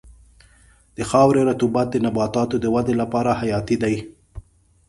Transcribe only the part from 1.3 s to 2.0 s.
رطوبت د